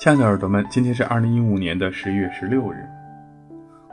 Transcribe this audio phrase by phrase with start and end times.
[0.00, 2.88] 亲爱的耳朵们，今天是二零一五年的十一月十六日。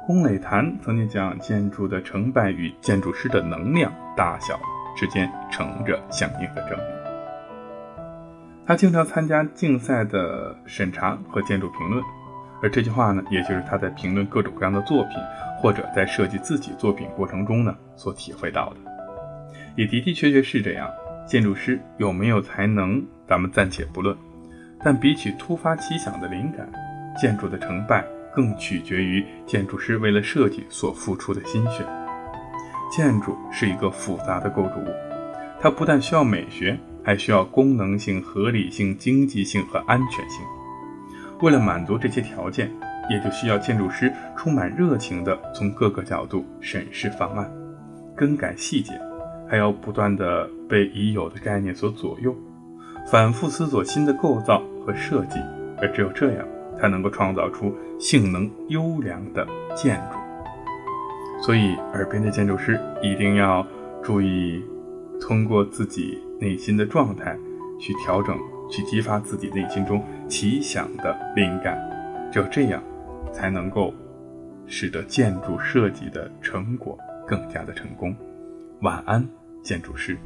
[0.06, 4.58] 龚磊谈曾经讲，建筑的成败与建筑师的能量大小
[4.96, 6.84] 之间成着相应的正比。
[8.66, 12.02] 他经常参加竞赛的审查和建筑评论，
[12.64, 15.18] 而这句话呢，也就是他在评论各种各样的作品，
[15.60, 18.78] 或者在设计自己作品过程中呢所体会到的。
[19.76, 20.90] 也的的确确是这样。
[21.26, 24.16] 建筑师有没有才能，咱们暂且不论。
[24.84, 26.70] 但比起突发奇想的灵感，
[27.20, 31.84] 建筑的成败更取决于建筑师为了设计所付出的心血。
[32.90, 34.88] 建筑是一个复杂的构筑物，
[35.60, 40.42] 它不但需要美学，还需要功能性、合理性、经济性和安全性。
[41.42, 42.72] 为了满足这些条件，
[43.10, 47.52] 也就需要建筑师充满热情地从各个角度审视方案，
[48.16, 48.94] 更改细节，
[49.50, 52.34] 还要不断地被已有的概念所左右。
[53.10, 55.40] 反复思索新的构造和设计，
[55.78, 56.46] 而只有这样，
[56.78, 60.18] 才能够创造出性能优良的建筑。
[61.42, 63.66] 所以，耳边的建筑师一定要
[64.04, 64.62] 注意，
[65.22, 67.38] 通过自己内心的状态
[67.80, 68.38] 去调整，
[68.70, 71.80] 去激发自己内心中奇想的灵感。
[72.30, 72.84] 只有这样，
[73.32, 73.94] 才能够
[74.66, 78.14] 使得建筑设计的成果更加的成功。
[78.82, 79.26] 晚安，
[79.64, 80.18] 建筑师。